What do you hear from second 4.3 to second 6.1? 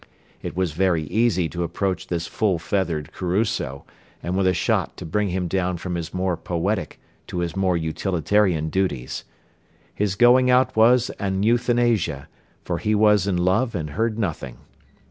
with a shot to bring him down from